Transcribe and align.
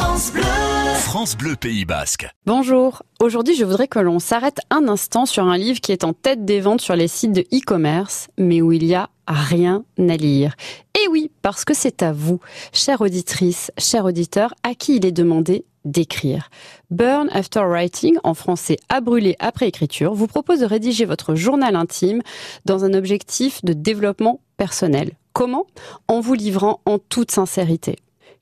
France 0.00 0.32
Bleu. 0.32 0.42
France 0.94 1.36
Bleu 1.36 1.56
Pays 1.56 1.84
Basque. 1.84 2.26
Bonjour. 2.46 3.02
Aujourd'hui, 3.20 3.54
je 3.54 3.66
voudrais 3.66 3.86
que 3.86 3.98
l'on 3.98 4.18
s'arrête 4.18 4.58
un 4.70 4.88
instant 4.88 5.26
sur 5.26 5.44
un 5.44 5.58
livre 5.58 5.78
qui 5.78 5.92
est 5.92 6.04
en 6.04 6.14
tête 6.14 6.46
des 6.46 6.58
ventes 6.60 6.80
sur 6.80 6.96
les 6.96 7.06
sites 7.06 7.34
de 7.34 7.42
e-commerce, 7.52 8.28
mais 8.38 8.62
où 8.62 8.72
il 8.72 8.82
y 8.84 8.94
a 8.94 9.10
rien 9.28 9.84
à 9.98 10.16
lire. 10.16 10.54
Et 10.98 11.06
oui, 11.08 11.30
parce 11.42 11.66
que 11.66 11.74
c'est 11.74 12.02
à 12.02 12.12
vous, 12.12 12.40
chère 12.72 13.02
auditrice, 13.02 13.72
cher 13.76 14.06
auditeur, 14.06 14.54
à 14.62 14.74
qui 14.74 14.96
il 14.96 15.04
est 15.04 15.12
demandé 15.12 15.66
d'écrire. 15.84 16.48
Burn 16.90 17.28
After 17.30 17.60
Writing, 17.60 18.16
en 18.24 18.32
français 18.32 18.78
à 18.88 19.02
brûler 19.02 19.36
après 19.38 19.68
écriture, 19.68 20.14
vous 20.14 20.28
propose 20.28 20.60
de 20.60 20.66
rédiger 20.66 21.04
votre 21.04 21.34
journal 21.34 21.76
intime 21.76 22.22
dans 22.64 22.86
un 22.86 22.94
objectif 22.94 23.62
de 23.66 23.74
développement 23.74 24.40
personnel. 24.56 25.12
Comment? 25.34 25.66
En 26.08 26.20
vous 26.20 26.34
livrant 26.34 26.80
en 26.86 26.98
toute 26.98 27.30
sincérité. 27.30 27.96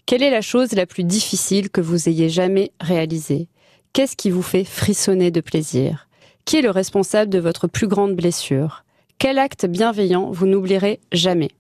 Quelle 0.09 0.23
est 0.23 0.31
la 0.31 0.41
chose 0.41 0.73
la 0.73 0.87
plus 0.87 1.05
difficile 1.05 1.69
que 1.69 1.83
vous 1.83 2.09
ayez 2.09 2.31
jamais 2.31 2.73
réalisée? 2.81 3.47
Qu'est-ce 3.93 4.17
qui 4.17 4.31
vous 4.31 4.41
fait 4.41 4.65
frissonner 4.65 5.31
de 5.31 5.43
plaisir? 5.43 6.09
Qui 6.47 6.57
est 6.57 6.63
le 6.63 6.71
responsable 6.71 7.31
de 7.31 7.39
votre 7.39 7.67
plus 7.67 7.89
grande 7.89 8.17
blessure? 8.17 8.85
Quel 9.19 9.39
acte 9.39 9.67
bienveillant 9.67 10.31
vous 10.31 10.47
n'oublierez 10.47 11.01
jamais? 11.13 11.51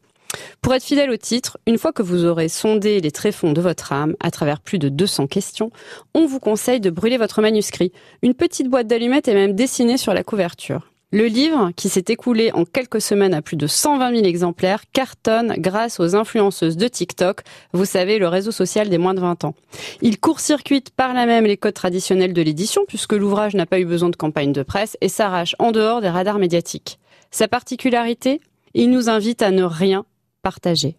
Pour 0.62 0.72
être 0.72 0.82
fidèle 0.82 1.10
au 1.10 1.18
titre, 1.18 1.58
une 1.66 1.76
fois 1.76 1.92
que 1.92 2.00
vous 2.00 2.24
aurez 2.24 2.48
sondé 2.48 3.02
les 3.02 3.10
tréfonds 3.10 3.52
de 3.52 3.60
votre 3.60 3.92
âme 3.92 4.16
à 4.18 4.30
travers 4.30 4.62
plus 4.62 4.78
de 4.78 4.88
200 4.88 5.26
questions, 5.26 5.70
on 6.14 6.24
vous 6.24 6.40
conseille 6.40 6.80
de 6.80 6.88
brûler 6.88 7.18
votre 7.18 7.42
manuscrit. 7.42 7.92
Une 8.22 8.32
petite 8.32 8.70
boîte 8.70 8.86
d'allumettes 8.86 9.28
est 9.28 9.34
même 9.34 9.56
dessinée 9.56 9.98
sur 9.98 10.14
la 10.14 10.24
couverture. 10.24 10.90
Le 11.10 11.24
livre, 11.24 11.70
qui 11.74 11.88
s'est 11.88 12.04
écoulé 12.08 12.52
en 12.52 12.66
quelques 12.66 13.00
semaines 13.00 13.32
à 13.32 13.40
plus 13.40 13.56
de 13.56 13.66
120 13.66 14.14
000 14.14 14.26
exemplaires, 14.26 14.82
cartonne 14.92 15.54
grâce 15.56 16.00
aux 16.00 16.14
influenceuses 16.14 16.76
de 16.76 16.86
TikTok, 16.86 17.40
vous 17.72 17.86
savez, 17.86 18.18
le 18.18 18.28
réseau 18.28 18.50
social 18.50 18.90
des 18.90 18.98
moins 18.98 19.14
de 19.14 19.20
20 19.20 19.44
ans. 19.44 19.54
Il 20.02 20.20
court-circuite 20.20 20.90
par 20.90 21.14
là 21.14 21.24
même 21.24 21.46
les 21.46 21.56
codes 21.56 21.72
traditionnels 21.72 22.34
de 22.34 22.42
l'édition, 22.42 22.82
puisque 22.86 23.14
l'ouvrage 23.14 23.54
n'a 23.54 23.64
pas 23.64 23.80
eu 23.80 23.86
besoin 23.86 24.10
de 24.10 24.16
campagne 24.16 24.52
de 24.52 24.62
presse 24.62 24.98
et 25.00 25.08
s'arrache 25.08 25.56
en 25.58 25.72
dehors 25.72 26.02
des 26.02 26.10
radars 26.10 26.38
médiatiques. 26.38 26.98
Sa 27.30 27.48
particularité? 27.48 28.42
Il 28.74 28.90
nous 28.90 29.08
invite 29.08 29.40
à 29.40 29.50
ne 29.50 29.62
rien 29.62 30.04
partager. 30.42 30.98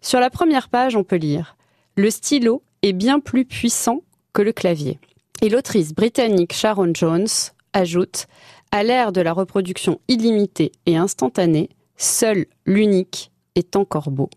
Sur 0.00 0.20
la 0.20 0.30
première 0.30 0.70
page, 0.70 0.96
on 0.96 1.04
peut 1.04 1.16
lire 1.16 1.58
Le 1.96 2.08
stylo 2.08 2.62
est 2.80 2.94
bien 2.94 3.20
plus 3.20 3.44
puissant 3.44 4.00
que 4.32 4.40
le 4.40 4.52
clavier. 4.52 4.98
Et 5.42 5.50
l'autrice 5.50 5.92
britannique 5.92 6.54
Sharon 6.54 6.92
Jones 6.94 7.28
ajoute 7.74 8.26
à 8.72 8.82
l'ère 8.82 9.12
de 9.12 9.20
la 9.20 9.32
reproduction 9.32 10.00
illimitée 10.08 10.72
et 10.86 10.96
instantanée, 10.96 11.70
seul 11.96 12.46
l'unique 12.66 13.32
est 13.54 13.76
encore 13.76 14.10
beau. 14.10 14.30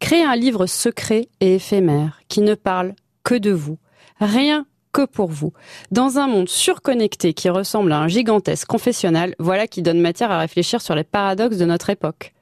Créez 0.00 0.24
un 0.24 0.36
livre 0.36 0.66
secret 0.66 1.28
et 1.40 1.54
éphémère 1.54 2.20
qui 2.28 2.40
ne 2.40 2.54
parle 2.54 2.94
que 3.22 3.34
de 3.34 3.52
vous, 3.52 3.78
rien 4.20 4.66
que 4.92 5.06
pour 5.06 5.28
vous. 5.28 5.52
Dans 5.90 6.18
un 6.18 6.26
monde 6.26 6.48
surconnecté 6.48 7.34
qui 7.34 7.48
ressemble 7.48 7.92
à 7.92 7.98
un 7.98 8.08
gigantesque 8.08 8.68
confessionnal, 8.68 9.34
voilà 9.38 9.66
qui 9.66 9.82
donne 9.82 10.00
matière 10.00 10.30
à 10.30 10.38
réfléchir 10.38 10.80
sur 10.80 10.94
les 10.94 11.04
paradoxes 11.04 11.56
de 11.56 11.64
notre 11.64 11.90
époque. 11.90 12.32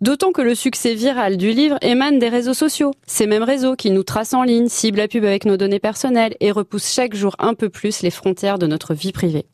D'autant 0.00 0.32
que 0.32 0.42
le 0.42 0.54
succès 0.54 0.94
viral 0.94 1.36
du 1.36 1.50
livre 1.50 1.78
émane 1.82 2.18
des 2.18 2.28
réseaux 2.28 2.54
sociaux. 2.54 2.92
Ces 3.06 3.26
mêmes 3.26 3.42
réseaux 3.42 3.76
qui 3.76 3.90
nous 3.90 4.02
tracent 4.02 4.34
en 4.34 4.42
ligne, 4.42 4.68
ciblent 4.68 4.98
la 4.98 5.08
pub 5.08 5.24
avec 5.24 5.44
nos 5.44 5.56
données 5.56 5.78
personnelles 5.78 6.36
et 6.40 6.50
repoussent 6.50 6.92
chaque 6.92 7.14
jour 7.14 7.34
un 7.38 7.54
peu 7.54 7.68
plus 7.68 8.02
les 8.02 8.10
frontières 8.10 8.58
de 8.58 8.66
notre 8.66 8.94
vie 8.94 9.12
privée. 9.12 9.46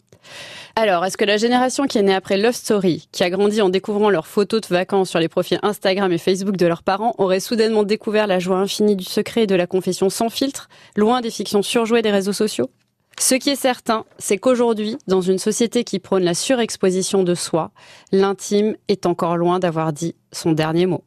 Alors, 0.75 1.05
est-ce 1.05 1.19
que 1.19 1.25
la 1.27 1.37
génération 1.37 1.85
qui 1.85 1.99
est 1.99 2.03
née 2.03 2.15
après 2.15 2.39
Love 2.39 2.55
Story, 2.55 3.09
qui 3.13 3.23
a 3.25 3.31
grandi 3.31 3.61
en 3.61 3.69
découvrant 3.69 4.09
leurs 4.09 4.27
photos 4.27 4.63
de 4.63 4.69
vacances 4.69 5.11
sur 5.11 5.19
les 5.19 5.29
profils 5.29 5.59
Instagram 5.63 6.11
et 6.13 6.19
Facebook 6.19 6.57
de 6.57 6.67
leurs 6.67 6.83
parents, 6.83 7.15
aurait 7.19 7.41
soudainement 7.41 7.83
découvert 7.83 8.27
la 8.27 8.39
joie 8.39 8.57
infinie 8.57 8.97
du 8.97 9.05
secret 9.05 9.43
et 9.43 9.47
de 9.47 9.55
la 9.55 9.67
confession 9.67 10.09
sans 10.09 10.31
filtre, 10.31 10.71
loin 10.97 11.21
des 11.21 11.31
fictions 11.31 11.63
surjouées 11.63 12.01
des 12.01 12.11
réseaux 12.11 12.33
sociaux? 12.33 12.71
Ce 13.23 13.37
qui 13.37 13.51
est 13.51 13.56
certain, 13.56 14.05
c'est 14.19 14.37
qu'aujourd'hui, 14.37 14.98
dans 15.06 15.20
une 15.20 15.39
société 15.39 15.84
qui 15.84 16.01
prône 16.01 16.25
la 16.25 16.34
surexposition 16.34 17.23
de 17.23 17.37
soi, 17.37 17.70
l'intime 18.11 18.77
est 18.89 19.07
encore 19.07 19.36
loin 19.36 19.61
d'avoir 19.61 19.92
dit 19.92 20.17
son 20.33 20.51
dernier 20.51 20.86
mot. 20.86 21.05